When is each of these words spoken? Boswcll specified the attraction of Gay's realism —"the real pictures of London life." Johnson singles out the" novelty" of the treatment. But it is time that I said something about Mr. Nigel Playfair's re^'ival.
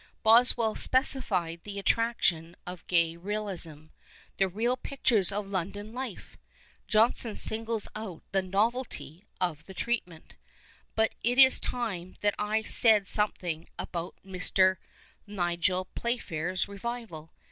Boswcll 0.25 0.75
specified 0.75 1.61
the 1.63 1.77
attraction 1.77 2.55
of 2.65 2.87
Gay's 2.87 3.17
realism 3.19 3.89
—"the 4.39 4.47
real 4.47 4.75
pictures 4.75 5.31
of 5.31 5.45
London 5.45 5.93
life." 5.93 6.37
Johnson 6.87 7.35
singles 7.35 7.87
out 7.95 8.23
the" 8.31 8.41
novelty" 8.61 9.25
of 9.39 9.63
the 9.67 9.75
treatment. 9.75 10.33
But 10.95 11.13
it 11.21 11.37
is 11.37 11.59
time 11.59 12.15
that 12.21 12.33
I 12.39 12.63
said 12.63 13.07
something 13.07 13.67
about 13.77 14.15
Mr. 14.25 14.77
Nigel 15.27 15.85
Playfair's 15.93 16.65
re^'ival. 16.65 17.29